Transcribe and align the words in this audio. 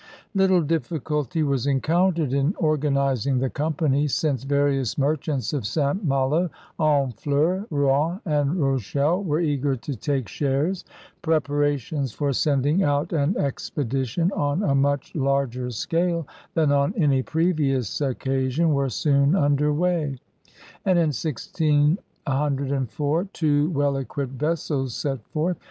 Little 0.33 0.63
difficulty 0.63 1.43
was 1.43 1.67
encountered 1.67 2.33
in 2.33 2.55
organizing 2.57 3.37
the 3.37 3.51
company, 3.51 4.07
since 4.07 4.43
various 4.43 4.97
merchants 4.97 5.53
of 5.53 5.63
St. 5.67 6.03
Malo, 6.03 6.49
Honfleur, 6.79 7.67
Rouen, 7.69 8.19
and 8.25 8.55
Rochelle 8.59 9.23
were 9.23 9.39
eager 9.41 9.75
to 9.75 9.95
take 9.95 10.27
shares. 10.27 10.85
Preparations 11.21 12.13
for 12.13 12.33
sending 12.33 12.81
out 12.81 13.13
an 13.13 13.35
expedi 13.35 14.03
tion 14.07 14.31
on 14.31 14.63
a 14.63 14.73
much 14.73 15.13
larger 15.13 15.69
scale 15.69 16.27
than 16.55 16.71
on 16.71 16.95
any 16.97 17.21
previous 17.21 18.01
occasion 18.01 18.73
were 18.73 18.89
soon 18.89 19.35
under 19.35 19.71
way, 19.71 20.17
and 20.83 20.97
in 20.97 21.11
1604 21.13 23.23
two 23.33 23.69
well 23.69 23.95
equipped 23.97 24.33
vessels 24.39 24.95
set 24.95 25.23
forth. 25.27 25.57